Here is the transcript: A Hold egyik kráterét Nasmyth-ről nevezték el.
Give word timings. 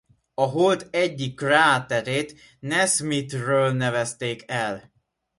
A 0.33 0.43
Hold 0.47 0.87
egyik 0.91 1.35
kráterét 1.35 2.35
Nasmyth-ről 2.59 3.71
nevezték 3.73 4.43
el. 4.47 4.93